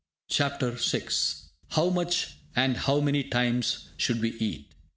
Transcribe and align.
CHAPTER 0.29 0.71
VI 0.71 1.09
HOW 1.73 1.91
MUCH 1.91 2.29
AND 2.55 2.75
HOW 2.77 3.01
MANY 3.01 3.23
TIMES 3.25 3.89
SHOULD 3.97 4.19
WE 4.21 4.29
EAT? 4.39 4.71